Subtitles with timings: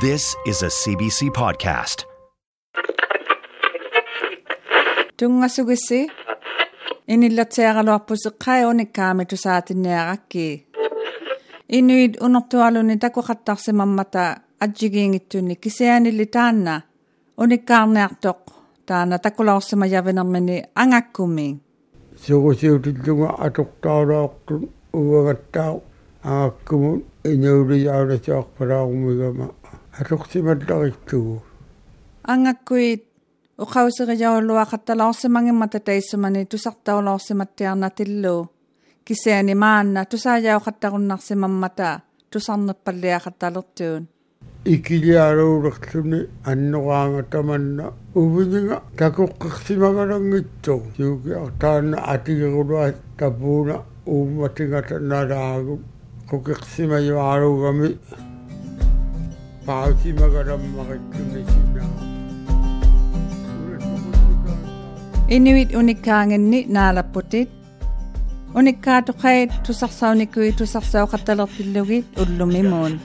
[0.00, 2.04] This is a CBC podcast.
[5.16, 6.08] Tungasugisi.
[7.08, 10.66] Inillatsiagaluarpuseqqai unikkaami tusaatinniarakki.
[11.68, 16.80] Inuit unortualuni takuqattarsimammata atjigiingittunni kisianilli taanna
[17.38, 18.38] unikkaarniartoq
[18.86, 21.60] taana takulaursima yavinermini angakkumiin.
[22.16, 25.74] Sugusiutilluga atuqtaaluaqtun uvagattaa
[26.24, 29.48] angakkumut inuulijaulasuarpalaarmigama
[29.99, 31.41] атоқсималлариккугу
[32.23, 33.03] ангаккуит
[33.63, 38.49] уқаусериjaulluақатталаорсимангиммата таиссумани тусартаулаорсиматтиарнатиллу
[39.05, 42.01] кисиани маанна тусааяоқаттаруннарсимаммата
[42.31, 44.07] тусарнерпаллиақатталертуун
[44.65, 46.19] икилиалуулерлүни
[46.51, 55.79] аннораанга таманна увининга такоққерсимагалангитсо юукиартаанна атигерулуа тапууна уумматингата налаагу
[59.68, 61.84] Pati magaram makikumisina.
[65.28, 67.52] Inuit unikang ini nala putit.
[68.56, 69.76] Unika tu kay tu
[70.16, 72.96] ni kuy tu saksaw katalat ilugit ulumimon.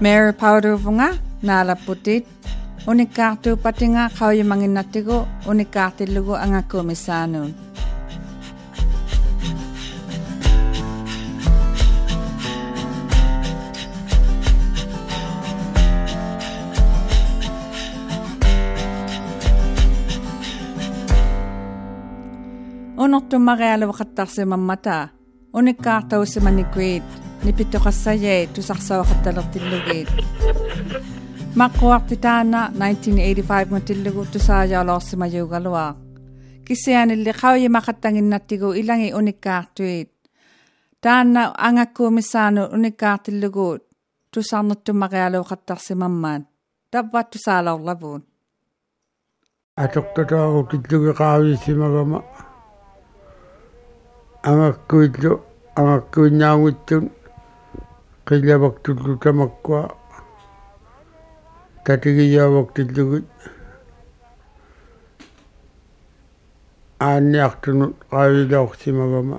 [0.00, 1.14] Mary Powder vunga
[1.46, 2.26] nala putit.
[2.90, 6.34] Unika tu patinga kau yung mangin natigo unika tilugo
[23.09, 25.07] angakkuumissaanuun unortumarialuaqattarsimammataa
[25.53, 27.03] unikkaartaussimanikkuit
[27.43, 30.09] nipittoqassajai tusarsaoqattalertillugiit
[31.55, 35.95] maqquartitaana 1985 matillugu tusaajaoloorsimajuugalua
[36.65, 40.11] kissianilli qauyimaqattanginnattigu ilangi unikkaartuit
[41.01, 43.83] taanna angakkuumissaanu unikkaartilluguut
[44.33, 46.41] tusarnuttumarialuaqattarsimammaat
[46.91, 48.23] tavvat tusaalorlavuun
[49.83, 52.19] атоқтатаагутиллуги qaavisiimagama
[54.48, 55.32] angakkuillu
[55.78, 57.04] angakkuinnaanguttun
[58.28, 59.82] qillavaqtullu tamakkua
[61.84, 63.28] tatigiyaavuqtillugit
[67.08, 69.38] aanniartunut qaavilaorsimagama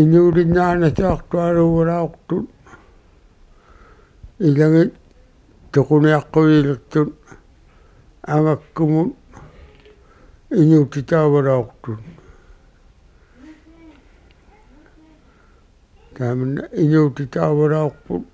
[0.00, 2.46] inuulinnaanasaartualuugalaortut
[4.48, 4.92] ilangit
[5.72, 7.10] toquniaqquyillertut
[8.34, 9.10] angakkumut
[10.62, 12.02] inuutitaavalaortut
[16.16, 18.26] taamna inuutitaavalaorput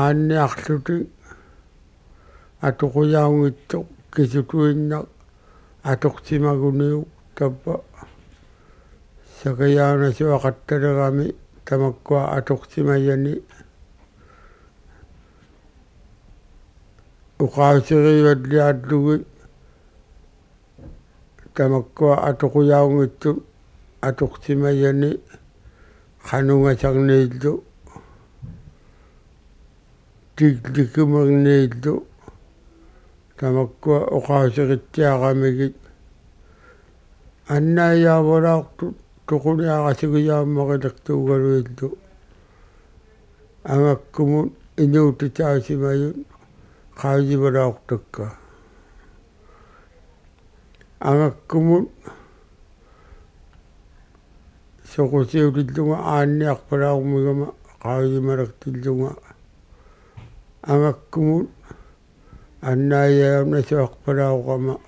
[0.00, 0.96] aanniарлути
[2.68, 3.78] атоқуяунгитто
[4.14, 4.98] кисутуинна
[5.92, 7.00] атортимагуниу
[7.36, 7.74] таппа
[9.38, 11.26] сакаяанасуақатталерами
[11.66, 13.34] тамаккуа атортимаяни
[17.44, 19.16] уқаусериваллиааллуги
[21.56, 23.30] тамаккуа атоқуяунгитту
[24.08, 25.10] атортимаяни
[26.28, 27.52] қанунгасарнииллу
[30.36, 31.94] тикликумернииллу
[33.38, 35.76] тамаккуа оqaасеритсиарамигит
[37.48, 38.94] аннааяавалаарту
[39.28, 41.88] тоқуниарасугиааммақилертуугалуиллу
[43.72, 46.14] ангаккумут инуутитаасимаюн
[47.00, 48.45] qaajivalaortakka
[51.00, 51.90] ангаккумут
[54.94, 57.52] соқусиулиллунга аанниарпалаармигама
[57.82, 59.10] qaajimалертиллунга
[60.62, 61.50] ангаккумут
[62.62, 64.80] аннааяавна суақпалаоқама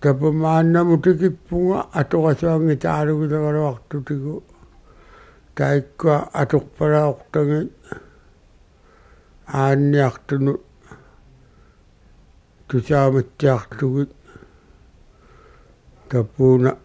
[0.00, 4.42] тапамааннаму тикиппунга аторасуанги таалугилегалуартутигу
[5.54, 7.72] таиккуа аторпалаортагит
[9.46, 10.69] аанниартунут
[12.70, 14.10] тусааматсиарлугит
[16.08, 16.76] тапууна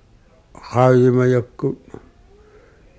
[0.72, 1.78] qaajimаяккут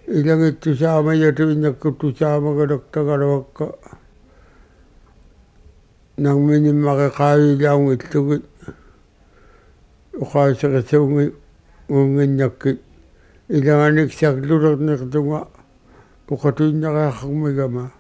[0.07, 3.67] илагит тусаамаятуиннакку тусаамагалертагалуакка
[6.17, 8.45] нагминиммаре qaajilauнгиллугит
[10.23, 11.35] уqaасерисуунги
[11.89, 12.81] унгиннаккит
[13.49, 15.49] илаганик сарлулернертунга
[16.29, 17.91] уqatuinнериаррумигама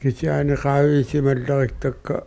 [0.00, 2.26] кисиани qaavisimalleriktakka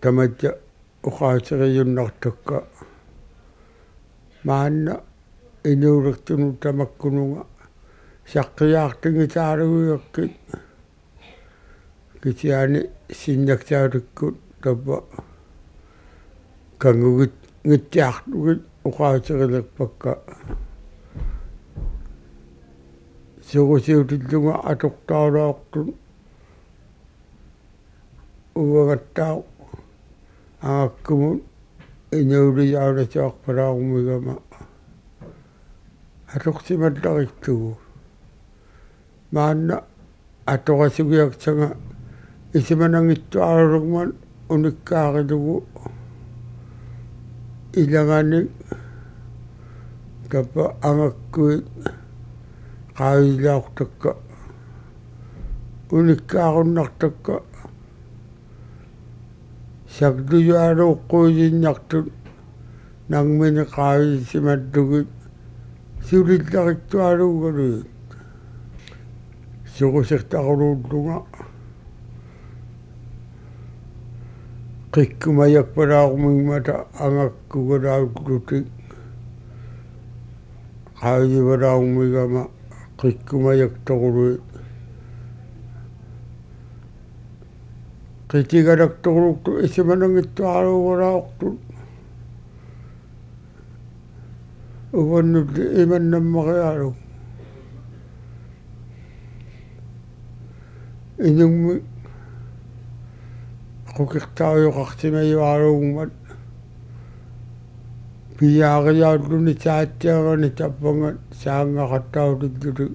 [0.00, 0.58] таматта
[1.02, 2.64] уqaасериюннартакка
[4.44, 5.00] маанна
[5.64, 7.46] инуулертуну тамаккунунга
[8.32, 10.32] саққиаартингитааругиаккит
[12.22, 15.02] кисиани синнаксааликкут tappa.
[16.78, 20.12] Kangugit ngittiartugit uqaaterilerpakka
[23.48, 25.88] sugusiutillunga atoqtaulaortun
[28.56, 29.34] uagattаа
[30.62, 31.42] ааккумут
[32.12, 34.38] инуулиауласаарпалаарумигама
[36.34, 37.78] атортималларитсугу
[39.32, 39.84] маанна
[40.46, 41.76] аторасугиаксага
[42.52, 44.14] исиманангиттуарулугман
[44.48, 45.64] униккаарилугу
[47.72, 48.50] илаганик
[50.28, 51.64] капа ангаккуит
[52.98, 54.16] qaailaartakka
[55.90, 57.42] unikkaarunartakka
[59.96, 62.06] саклуяалууккуусиннартут
[63.10, 65.08] нангмини qaavisimattugit
[66.06, 67.86] сулилларитсуалуугалуит
[69.74, 71.18] сугусертарулууллунга
[74.94, 78.66] qikkumayakpalaarumimmata angakkugalaagutlutик
[81.00, 82.42] qaavivalaarumigama
[83.00, 84.49] qikkumayaktoruit
[88.30, 91.56] qitigalaktoruktu isimanangittuaruugalaaqtut
[95.00, 96.90] uvannulli imannammaqialu
[101.28, 101.74] inummi
[103.96, 106.12] qukirtaayuqartimayuaruugmat
[108.36, 111.10] пиаариааллуни таатсиарани таппанга
[111.42, 112.86] саангақаттаулиллули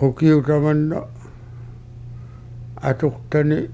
[0.00, 0.98] qukиутаманна
[2.82, 3.70] атортани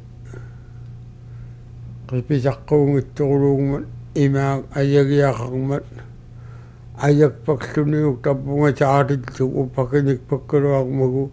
[2.08, 3.84] qipисаққуунгитторулуугмат
[4.14, 5.84] имаак аягиақармат
[7.06, 11.30] аякпарлуниук таппунга таатиллу уппакиник паккалуармагу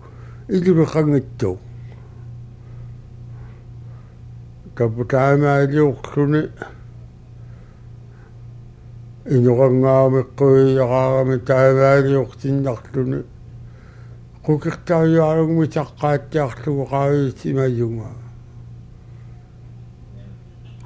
[0.48, 1.57] илулеқангитту
[4.78, 6.44] таппутаамаалиурлуни
[9.36, 11.38] инуқангаамеққуияраарами
[14.45, 18.09] тааваалиортиннарлуни qukirtaariualuгми таqqaатtiарлугу qaavissимаюнга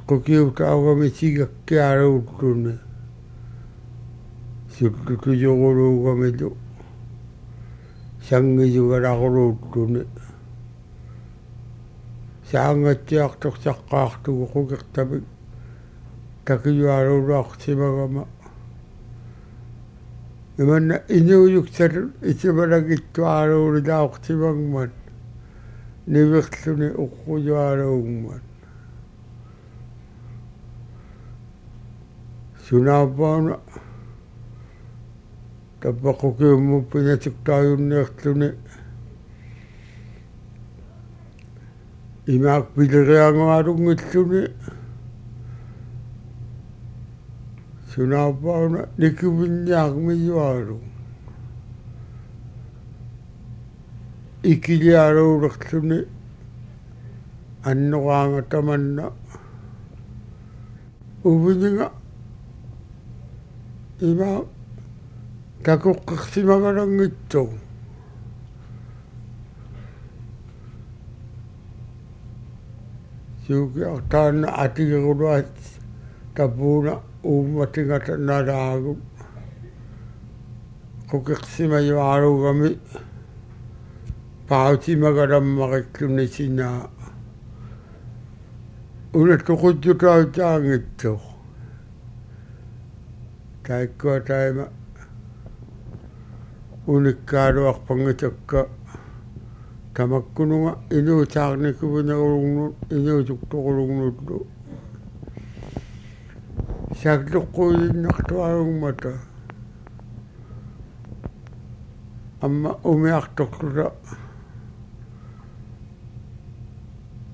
[0.07, 2.73] qukиутаагами сигаккиалууллуни
[4.75, 6.49] суллутуйорулуугамилу
[8.29, 10.03] сангисугаларулууллуни
[12.51, 15.23] саангатсиарторсаққаартугу qukirtamik
[16.45, 18.23] такиуалуулуартимагама
[20.59, 24.91] иманна инуйуксал исималагиттуалуулилаортимагмат
[26.07, 28.43] ниверлүни уққуюалуугмат
[32.65, 33.55] сунаапаана
[35.81, 38.49] таппаққукиуммуппинатуктааюнниерлүни
[42.35, 44.43] имаак пилериангуалунгиллүни
[47.89, 50.79] Kenapa nak dikebenyak menjual tu?
[54.45, 56.05] Iki dia ada urak sini.
[57.65, 59.09] Anu orang atau mana?
[61.25, 61.57] Ubi.
[64.05, 64.47] Ima
[65.65, 67.51] takuk kaksi makan orang.
[73.49, 75.49] Juga tanah ati yang luas
[77.23, 78.97] naraagu
[81.09, 82.69] qukiqsimayuaruugami
[84.47, 86.89] pautimagalamaqikluni sinaa
[89.13, 91.19] una tuqutjutautaangittu
[93.67, 94.65] taikkua taima
[96.87, 98.59] unikkaaluarpangitakka
[99.93, 104.47] tamakkununga inuutaarnikuvinaulungnut inuutuktoqulugnutlu
[107.01, 109.13] саглуққуиннартуаруммата
[112.41, 113.91] амма умиарторлута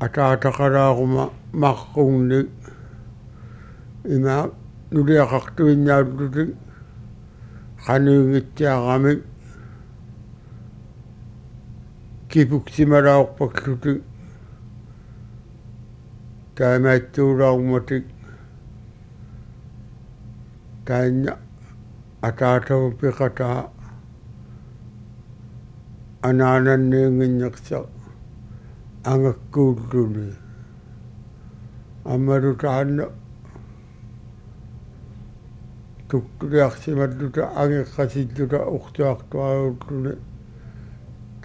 [0.05, 1.25] атаатақалаарума
[1.63, 2.39] маққунгни
[4.15, 4.35] има
[4.91, 6.49] нулиақартуиннааллутик
[7.85, 9.19] қануингитсиарамик
[12.29, 14.03] кипуксималаорпаклутик
[16.55, 18.14] таамааттуулааруматик
[20.89, 21.27] കഴിഞ്ഞ
[22.23, 23.41] അറ്റാട്ടവപ്പിക്കട്ട
[26.25, 27.73] അനാനന്നീങ്ങിഞ്ഞക്സ
[29.07, 30.27] അങ്ങക്കൂട്ടുണി
[32.05, 33.07] അമ്മരു താന്ന്
[36.11, 40.13] തുക്തുരക്ഷിമറ്റുട്ട അങ്ങക്കസിറ്റുട്ട ഉക്താക്താവുട്ടുണി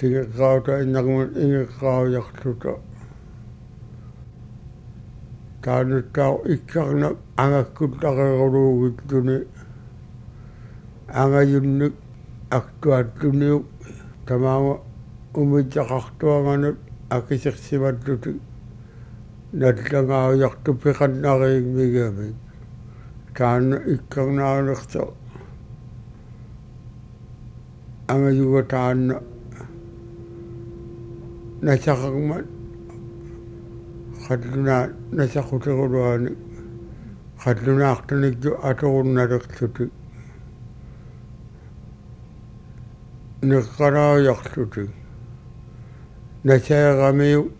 [0.01, 2.75] തിങ്ങക്കാവുട്ട ഇങ്ങക്കാവ് ഇങ്ങക്കാവ് യക്തുട്ടോ
[5.63, 9.39] таануттаа иккарна ангаккуттақерулуугиттуни
[11.09, 11.95] ангаюнник
[12.51, 13.65] актуаттуниу
[14.27, 14.81] тамаама
[15.35, 16.77] умитсақартуанганут
[17.11, 18.41] акисерсиматтути
[19.53, 22.35] наллагаажарту пеқаннариигмигами
[23.37, 25.15] таанна иккарнаарнерсо
[28.09, 29.23] ангаюга таанна
[31.63, 32.47] насақармат
[34.30, 34.78] қаллуна
[35.12, 36.32] насақутерулуани
[37.44, 39.92] қаллунаартаникку аторунналерлути
[43.42, 44.90] неққараажарлути
[46.44, 47.52] насаагамиу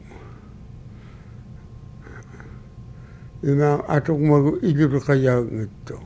[3.44, 6.00] има атугмагу илулеқаяангитто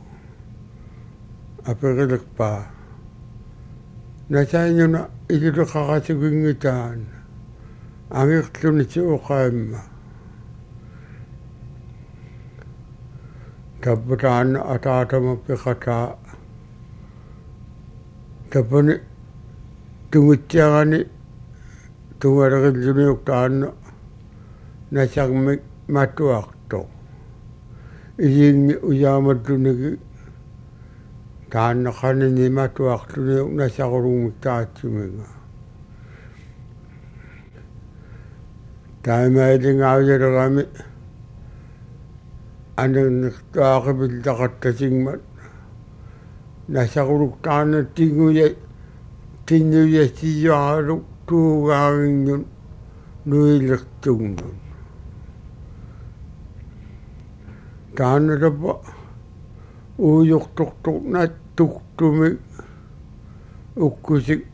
[1.66, 2.66] аперилерпаа
[4.30, 7.06] насаинуна илулеқарасугингитаан
[13.85, 16.07] tappataan ataatamappi qataa
[18.51, 18.95] tappani
[20.11, 21.01] tungittiarani
[22.21, 23.69] tungalerilluniuqtaanna
[24.95, 25.61] nasarmik
[25.95, 26.81] matuarto
[28.27, 29.91] isiinni ujaamattuniki
[31.55, 35.27] тааннеқанини матуарлуни насарулунгтаатсимига
[39.05, 40.65] таамаалингаавялерами
[42.77, 45.21] анернертуаривиллақаттасигмат
[46.69, 48.55] насарулуктаарнаттигуя
[49.47, 52.45] киннуясиюаралу туугаагиннун
[53.25, 54.55] нуилертугнун
[57.97, 58.81] таанерпа
[59.99, 62.39] уйортортурнаат туктуми
[63.77, 64.47] уккусик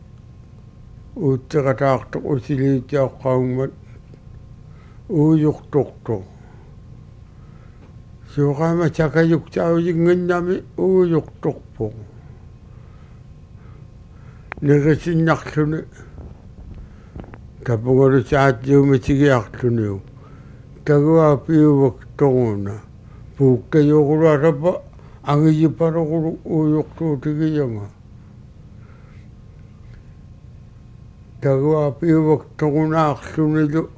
[1.17, 3.73] уутсеқатаартоқ усилиитиоққаунгмат
[5.09, 6.23] уйортортур
[8.31, 11.93] 시호가 마차가 육자오직 은남이 우육독보
[14.61, 15.83] 내가 신약촌에
[17.65, 20.01] 다보거로 짜지음치기 약촌이요.
[20.85, 22.83] 다그와 비우벅동오나
[23.37, 24.81] 북가 욕으로 알아봐
[25.23, 27.89] 앙이지 바로 우육도 어떻게 영어.
[31.41, 33.91] 다그와 비우벅동오나 악촌에도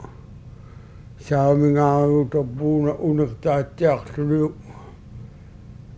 [1.28, 4.52] таппууна унертаатсиарлуниу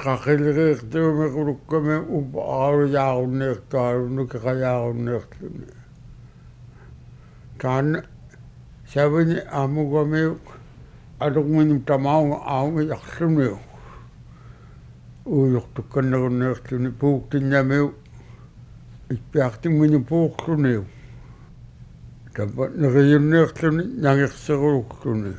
[22.37, 25.33] تبا نغير اختني نغي خسغو اختني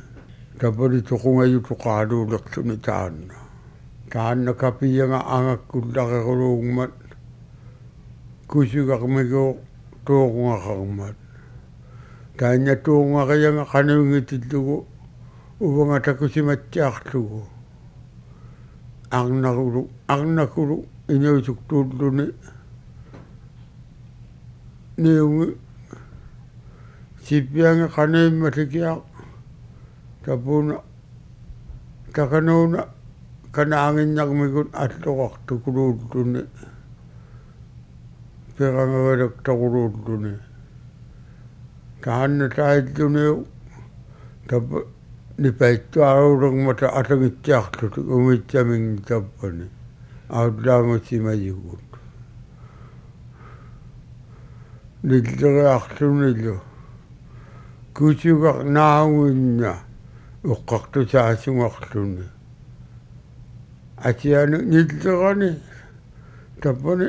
[0.59, 3.37] تبا لتقوم ايو تقعدو لقتني تعنا
[4.11, 6.89] تعنا كابيا معانا كل غيرو مات
[8.47, 9.55] كوشي غمجو
[10.05, 11.15] توغو غمات
[12.37, 14.77] تعنا توغو غيانا قنوغي تدلغو
[15.61, 17.43] وبما تكوشي متاختلغو
[19.13, 20.77] أغنغلو أغنغلو
[21.09, 22.27] إنيو تكتولوني
[24.99, 25.47] نيومي
[27.29, 29.01] сиппианга канаимматикиа
[30.25, 30.81] тапуна
[32.13, 32.87] таканууна
[33.51, 36.47] канаангиннармигут аллоқартукулууллуни
[38.57, 40.33] перангагалактарулууллуни
[42.01, 43.45] таанна таиллуниу
[44.47, 44.85] таппа
[45.37, 49.69] нипайттуарулермата атагитсаарлуту умитсаминги таппани
[50.29, 51.79] аутлаангутсимаюгут
[55.03, 56.59] ниллериарлунилу
[57.99, 59.73] кусугар наагуинна
[60.43, 62.23] уққартусаасунгарлуни
[63.97, 65.51] атиану ниллерани
[66.61, 67.07] таппани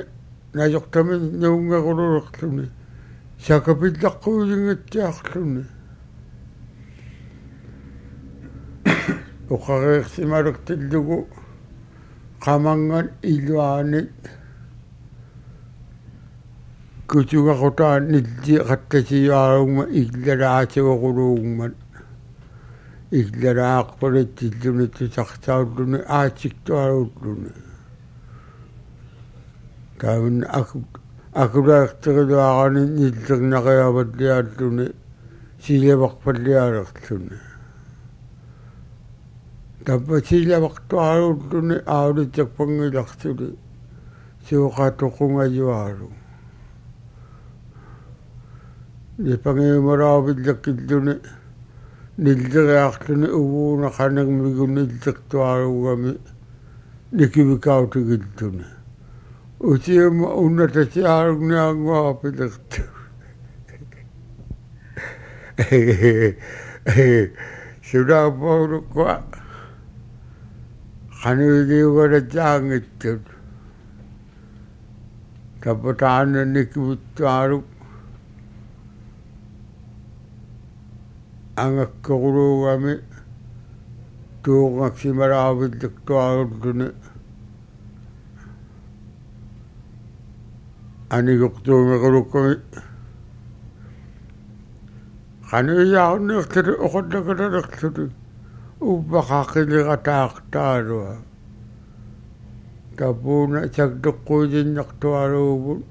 [0.59, 2.66] najortami nuungerululерluni
[3.44, 5.64] сакапиллаққуилингатсаарлуни
[9.54, 11.18] оқареерсималертиллугу
[12.44, 14.39] qamangан илуаанит
[17.11, 21.75] кутугақутаа нилли қаттасиуаарумма иглалаатигоқулуугмат
[23.21, 27.52] иглалаақпалаттиллуни тусартауллуни аатиктуаруутлуни
[30.00, 30.79] таавн аку
[31.43, 34.87] акулаартэрилуарани ниллернақиаваллиааллуни
[35.64, 37.38] силаварпаллиалерлуни
[39.87, 43.49] таппа силавартуаруутлуни аулитсаппангиларсули
[44.47, 46.11] сиоқатоқунгаюару
[49.24, 51.14] нипангиумараавиллаккиллуни
[52.18, 56.12] ниллериарлуни угууна қанагмигуни иллертуаругами
[57.12, 58.66] никивикаутигиллуни.
[59.60, 60.28] Утиума
[81.59, 81.83] أنا
[84.45, 86.92] توغك في أنا الدكتور أردني
[91.12, 92.54] أنا يقتو مغروكم
[95.42, 98.09] خاني يا نكتر أخذ نكتر نكتر
[98.80, 101.19] وبخاقي لي غتاك تاروها
[102.97, 105.83] تبونا تقدقو دي نكتو عروبون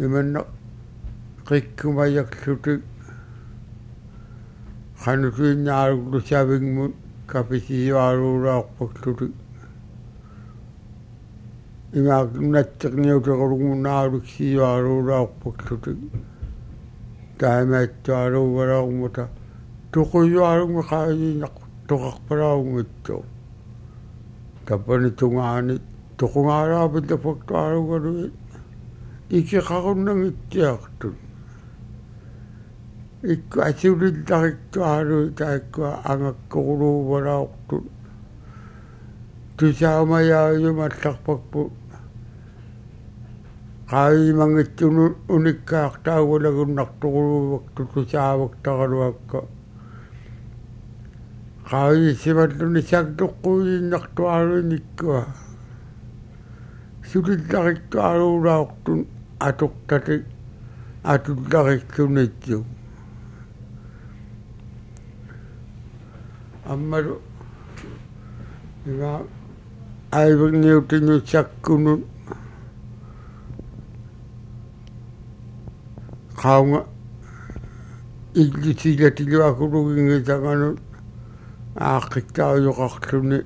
[0.00, 0.44] يمنا
[1.46, 2.56] قيكو ما يكتو
[7.30, 9.34] kapisiuaruulaorpaklutik
[11.98, 15.98] имаакнатсерниутеқулугунаарулик сиуаруулаорпаклутик
[17.38, 19.24] таамааттуалуугалаармута
[19.92, 21.54] туқуйуарунга қаажинақ
[21.88, 23.16] тоқарпалаарунгитсо
[24.66, 25.74] таппани тунгаани
[33.22, 37.90] ikku asiulillariktuarui taakkua angakkuruuvalaortu
[39.56, 41.72] tusaamajaajum алларпакпу
[43.90, 45.04] qaimangitsunu
[45.36, 49.38] unikkaartaagulagunnarturuuvaktut tusaavaktaruluakka
[51.70, 55.22] qaisimaluni saktuqquujinnartuaruinikkua
[57.12, 59.00] sulillariktuaruulaortun
[59.40, 60.16] atortati
[61.04, 62.58] atullariksunitsu
[66.70, 67.08] あんまり
[68.86, 69.22] 今
[70.12, 71.98] アイブニューティのチャックの
[76.36, 76.86] 顔が
[78.34, 80.76] イギリスでティワクルギンゲタの
[81.74, 83.42] アーキタウヨカクトネ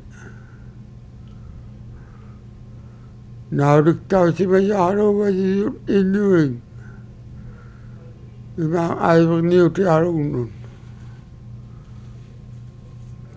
[3.53, 6.61] ナウリクタウシメジャーロバジインニ
[8.59, 10.64] 今アイブニューティアログノン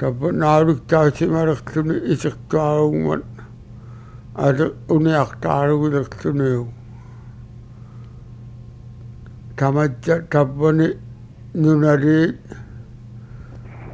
[0.02, 3.24] наалуктаусималерлүни исертуаруугмат
[4.36, 6.68] ала униартааругулерлүниу
[9.58, 10.98] таматта таппани
[11.54, 12.38] нунари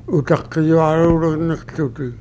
[0.08, 2.14] утаққиуарулернерлути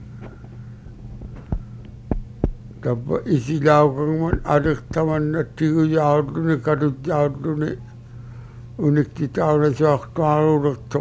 [2.82, 7.78] таппа исилаукангман алертаманнаттигуяарлуни калутяарлуни
[8.78, 10.98] униктитаунасуартуарулерто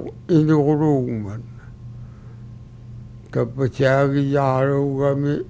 [3.31, 5.45] инугулуугман таппа саагияаругами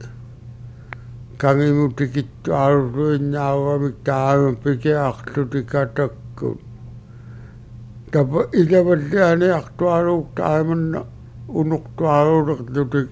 [1.37, 6.61] кангимутикиттуарулуиннаагамик тааман пикеарлути катаккут
[8.11, 11.05] тапа илаваллаани артуарук тааманна
[11.47, 13.09] унуқтуарулерлутик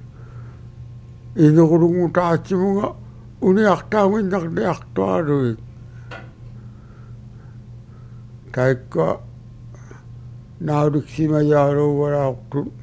[1.36, 2.96] инугулугу таатсимуга
[3.42, 5.60] униартааминнарли артуалуик
[8.54, 9.20] таикка
[10.60, 12.79] наалуксимаяалуугалаартут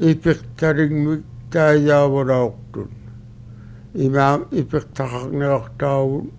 [0.00, 2.90] иперталингмик тааяавалаортут
[3.94, 6.32] имаам ипертақарнеартаавут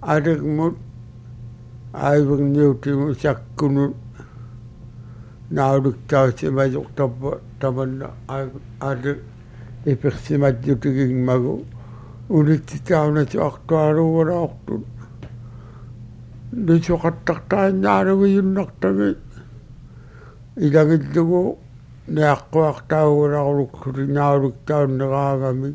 [0.00, 0.76] алермут
[1.92, 3.96] айвгниутиму саккунут
[5.50, 9.18] наалуктаасимажортарпа таманна аале
[9.84, 11.64] иперсиматьютигингмагу
[12.28, 14.86] улиттитаунасу артуалуугалаортут
[16.52, 19.16] лисоқаттартааннаалугиюннартаги
[20.56, 21.58] илагиллугу
[22.08, 25.70] неаққуартаагуларулуккути наалуктауннераагами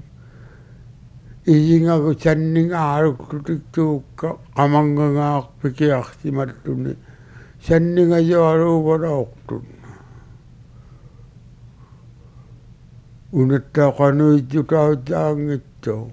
[1.48, 6.94] иингагу саннингааруккутиктуукка qamangangаарпикиарсималлуни
[7.66, 9.66] саннингаюалуугалаортут
[13.40, 16.06] унаттаақануитсутаутаангитсоо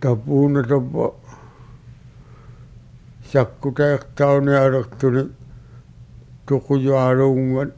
[0.00, 1.06] tapuuna tappa
[3.30, 4.52] sakkutaertauni
[6.46, 7.72] alertuni tuqujualuungan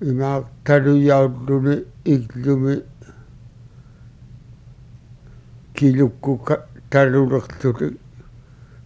[0.00, 2.82] imaaq taluyautluni iklumi
[5.74, 6.56] kilukkuka
[6.90, 7.98] talulertuli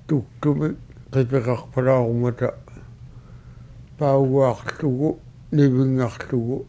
[0.07, 0.69] tuktumi
[1.13, 2.49] qipeqarpalaarumata
[3.99, 5.19] pauguarlugu
[5.53, 6.67] nivingarlugu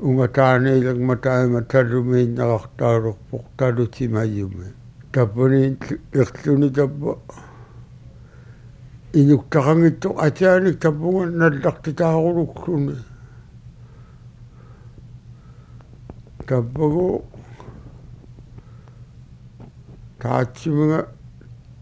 [0.00, 4.68] унгатааниилэрматаама талумииннеқартаалерпоқ талутимаюми
[5.12, 5.76] таппани
[6.12, 7.18] ерлуни таппа
[9.12, 12.96] inukkarangittu atiani kapunga nallartitaarulukkuni
[16.48, 17.08] kapugu
[20.20, 21.00] taatsimiga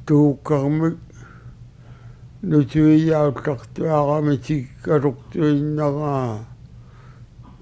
[0.06, 0.96] tuukkarmik
[2.48, 6.14] nutuiyaullartuaarami tikkaluktuinnaga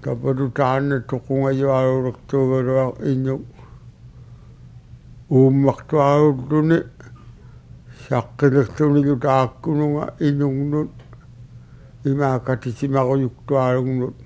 [0.02, 3.42] tapalutaanna tuqungajualuulertuugaluaq inuk
[5.36, 6.78] uummartuaarulluni
[8.06, 10.90] uummartuarulluni saqqilertunilu taakkununga inungnut
[12.10, 14.18] imaakatisimaruyuktuarugnut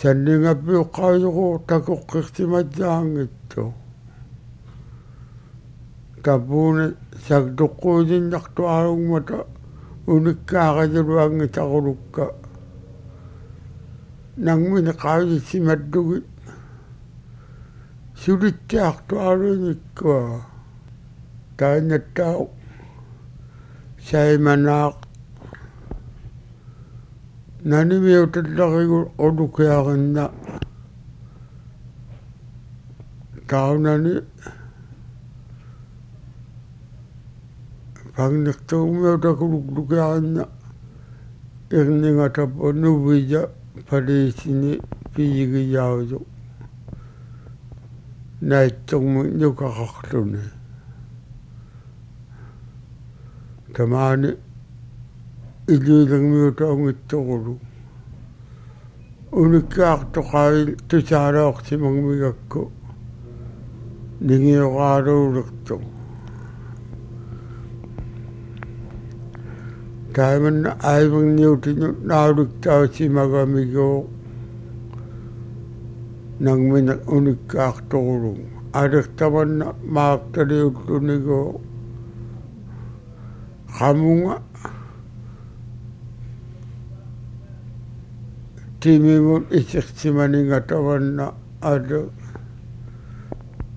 [0.00, 3.62] sanningapiuqqaayuquu takuqqirtimatjaangittu
[6.24, 6.86] tapuuni
[7.26, 9.38] saktuqquusinnartuarugmata
[10.12, 12.24] unikkaaqajuluangitaqulukka
[14.44, 16.18] nangmini qaavisimaddugi
[18.22, 20.20] sulittiartuaruinikkuа
[21.58, 22.46] таанаттаа
[24.08, 24.96] сайманаақ
[27.70, 30.24] нанимиуталларигу олукиаринна
[33.50, 34.14] таунани
[38.14, 40.44] пагнертуумиутакулуклукиаринна
[41.70, 43.42] ирнингатаппу нувия
[43.88, 44.80] палисини
[53.78, 54.30] tamaani
[55.74, 57.54] iliilangmiuta angittorulu
[59.42, 62.62] unikkaartoqaagil tusaalaortimangmigakku
[64.28, 65.76] нигиорааруулерту
[70.16, 70.58] тайман
[70.92, 73.98] айвгниутину наалуктаусимагамигоо
[76.46, 78.32] нагмина униккаарторулу
[78.80, 81.48] алертаманна маарталиуллунигоо
[83.78, 84.34] Kamu
[88.82, 91.30] timi mun isik simani ngatawan na
[91.62, 92.10] adu.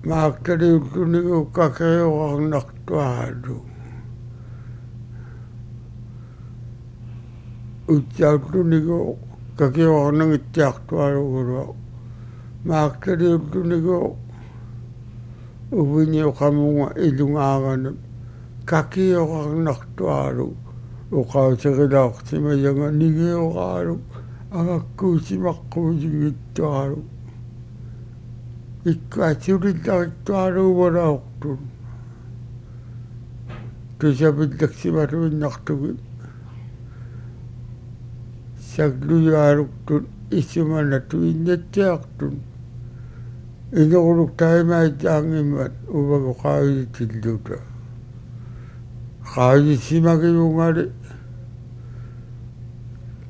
[0.02, 3.62] Maaktari utuni ukake wang naktu adu
[7.86, 11.74] ucau tuni ukake wang nang ucak tu adu uru
[12.66, 14.10] maaktari utuni ukake
[15.70, 16.58] wang nang ucak
[16.90, 18.11] tu adu uru
[18.64, 20.48] ガキ用がなくとある。
[21.10, 23.98] お顔せがなくちまやが逃げようがある。
[24.50, 26.98] あがくうちまくうじぎっとある。
[28.84, 31.58] 一回釣りだいとあるわらおく
[33.98, 35.98] ととしゃべってきちまるなくとぐ
[38.56, 39.24] さくる。
[39.24, 40.06] やあるく。
[40.30, 42.06] といちまなといねってあく。
[42.18, 42.32] と
[43.74, 47.71] إذا قلت تايما يتعامل ما هو بقاعدة الدولة
[49.32, 50.92] qaavitillута qaavitsimagivungали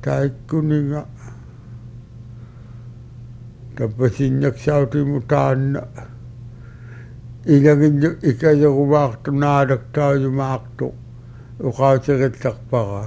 [0.01, 1.05] таиккунинга
[3.77, 5.87] таппасиннаксаутиму таанна
[7.45, 10.93] илагинну икаягуваартунаалактаажумаарту
[11.59, 13.05] уqautigittарпара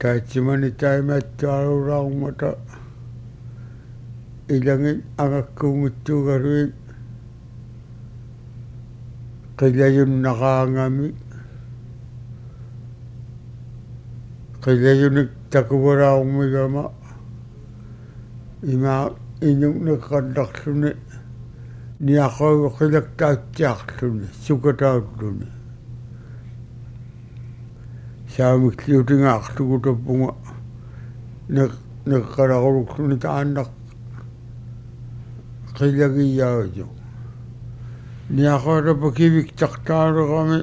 [0.00, 2.50] таатсимани таимааттаарулаарумата
[4.48, 6.72] илангит агаккуунгиттуугалуи
[9.58, 11.08] qilajunнaqaangami
[14.62, 16.84] qilajunik takuvalaarumigama
[18.62, 18.94] ima
[19.48, 20.90] inunneqqallarluni
[22.06, 25.48] niaqoigu qilaktaatiarluni sukataatluni
[28.34, 30.30] saamikliutingaarlugutappunga
[31.56, 31.72] neq
[32.10, 33.70] neqqalaquluksuni taannaq
[35.76, 36.86] qilagiyaaju
[38.36, 40.60] niaqoorapa kiviktaqtaalerami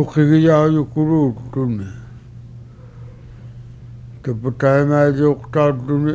[0.00, 1.88] uqigiyaaju kuluutluni
[4.28, 6.14] tappa taimaajuuqtaatluni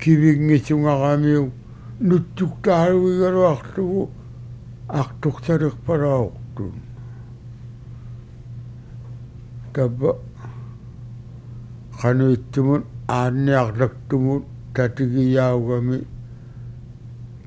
[0.00, 1.44] kivingitsungaqamiu
[2.08, 4.02] nuttuktaalugigaluarlugu
[5.00, 6.74] artuqsaliqpalaortun
[9.74, 10.10] tappa
[12.00, 12.82] qanuittumun
[13.18, 15.98] aanniarlaktumut tatigiyaugami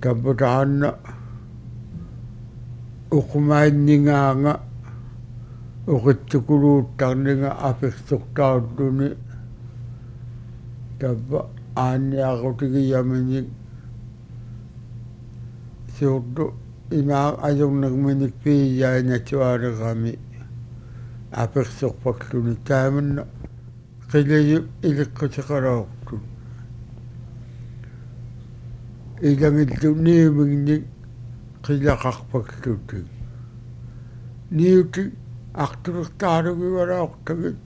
[0.01, 0.89] табутаанна
[5.87, 9.15] уқумааннингаанга уқитсукулууттарнинга аперсортаарлуни
[10.99, 13.47] табба аанниақутигияминик
[15.97, 16.53] сиурту
[16.91, 20.19] имаа ажорнерминик пиияинатуалерами
[21.31, 23.25] аперсорпарлуни тааманна.
[24.11, 26.23] Qilaju iliqqutiqalaortut
[29.21, 30.83] ilangillu niumignik
[31.65, 33.05] qilaqarpaklutik
[34.51, 35.03] niuti
[35.63, 37.57] артулертааругивалаортагит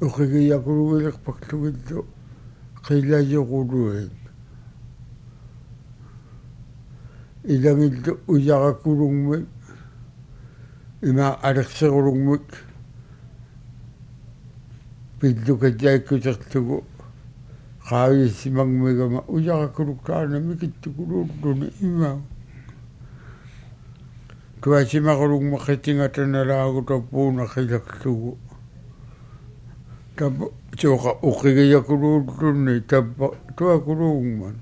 [0.00, 2.06] уқигиякулуилерпаклугиллу
[2.84, 4.20] qilajuruluit
[7.44, 9.48] ilangillu ujarакулугмик
[11.02, 12.64] има алерсерулугмик
[15.20, 16.84] пиллукатяаккутерлугу
[17.88, 22.18] qaavissимагмигама уяракулуккаанами киттукулууллуни имаа
[24.62, 28.32] tuasimaqulugma qitingatanalaagutappuuna qilaksugu
[30.16, 30.46] tappa
[30.78, 34.56] suuqa uqigiyakuruuttunni tappa tuakuluugman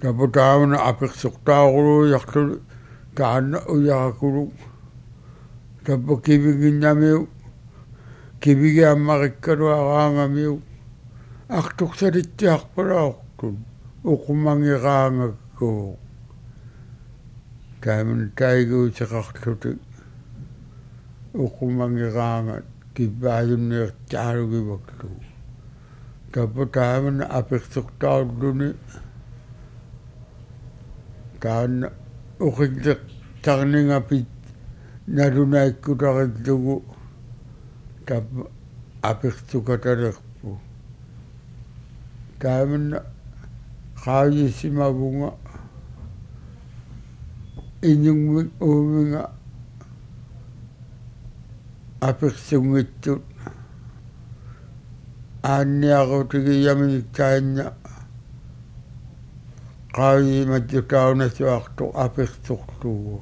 [0.00, 2.56] tappa taamana apiqsuqtaaquruuyaqtuli
[3.14, 4.52] taanna uyaqakulug
[5.84, 7.28] tappa kiviginnamiu
[8.40, 10.54] kivigi ammaqikkaluaqaangamiu
[11.58, 13.54] aqtuqsalittiaqpalaaqtun
[14.12, 16.07] uqumangiqaangakkuuq
[17.80, 19.78] уқумангераангаккуу тааман тайгуутеқарлути
[21.34, 22.64] уқумангераангат
[22.94, 25.10] киппааюнниертааругиваклу
[26.32, 28.74] таппа тааман апертортаарлуни
[31.40, 31.92] таанна
[32.40, 32.98] ухиллеқ
[33.42, 34.26] тарнингапит
[35.06, 36.84] налунаиккутариллугу
[38.06, 38.50] таппа
[39.02, 40.60] апертукаталерпу
[42.40, 43.04] тааманна
[47.82, 49.22] qaajissimavunga inyungmik uuminga
[52.08, 53.22] apersungittut
[55.52, 57.64] aanniaqutigiyyaminik taanna
[59.96, 63.16] qaajimattutaunasuartu apersorlugu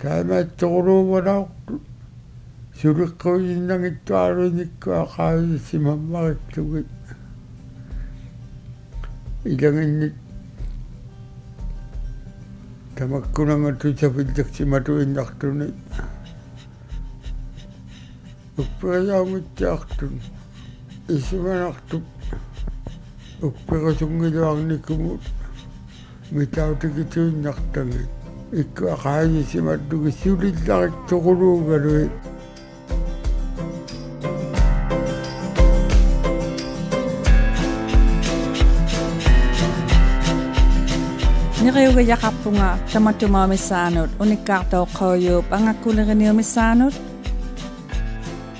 [0.00, 1.74] taamaattoquluuvalaqtu
[2.80, 6.80] suliqquyinnagittaaruinikkaa qaajissimammarittugi
[13.02, 15.72] ilanginnit tamakkunangatu sapillaksimatuinnartuni
[18.58, 20.20] уппеяамитсаартун
[21.08, 22.02] исуманартуп
[23.42, 25.20] упперасунгилуарникумут
[26.30, 28.10] митаутикитуиннартагит
[28.52, 32.10] иккуа qaajissimаттуги сулилларитсоқулуугалуи
[41.62, 46.94] Niqayugayaqarpunga tamatumamisaanut unikkaartooqqauyuup angakkuleriniumissaanut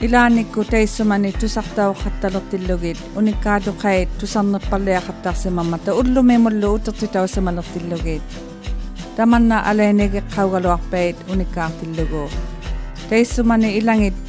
[0.06, 8.28] ilaanikku taissumani tusartauqqattalertillugit unikkaaluqait tusarnerpalliaqattarsimammata ullumimullu utertitausimalertillugit
[9.16, 12.24] tamanna aleenegeqqaugaluarpait unikkaartillugu
[13.10, 14.20] taissumani ilangit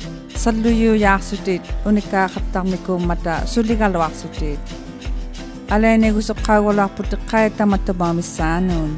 [0.43, 4.82] salluyuujaarsutit unikkaaqqattarmikuummata suligaluarsutit
[5.69, 8.97] alaine gusto kagola puti kaya tama to ba misanon.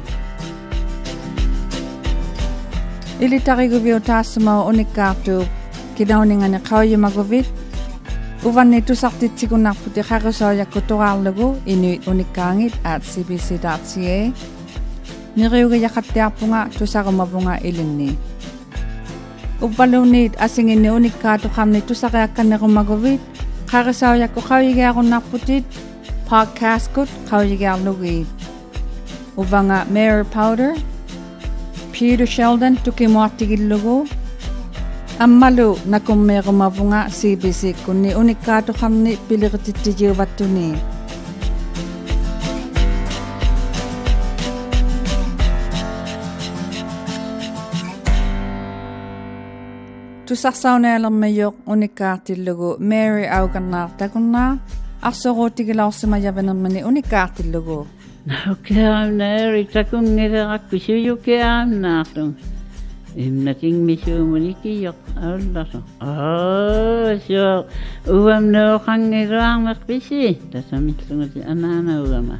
[3.20, 5.46] Ili tari gubio tasma o ni kato
[5.96, 7.46] kidao ni nga ni kao yung magubit.
[8.44, 14.18] Uvan ni tusak ti tiku na puti kagusa ya kutural lugu inuit unikangit at cbc.ca.
[15.36, 17.08] Niriyo ga yakati apunga tusak
[17.64, 18.10] ilin ni.
[19.64, 23.20] Upalunit asingin ni unikato kam ni tusak ya kanirumagubit.
[23.66, 25.64] Kagusa ya kukawigay akong naputit.
[26.29, 28.17] podcast gut kawigiallugi
[29.41, 30.73] uvanga Mary Powder
[31.93, 33.95] Peter Sheldon tukimuartigillugu
[35.25, 40.69] аммалу накуммеерумавунга CBC кунни униккаатухарни пилерититтижиуваттуни
[50.27, 54.51] тусарсаунеалермайоқ униккаартиллугу Mary ауганнаартакуннаа
[55.01, 57.87] арсоруутигилаорсимаяванермани уникаартиллугу
[58.25, 62.29] наукеаамнаери такунгереракку сиюкеаамнаартум
[63.15, 67.65] имнатингмисуумуникиёқ аулласо аа сио
[68.05, 72.37] уамнеоқангеруармеқ писи тасамиллугати анаанаугама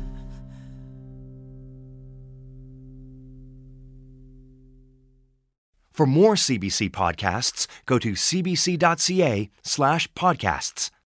[5.91, 10.91] For more CBC podcasts, go to cbc.ca slash podcasts.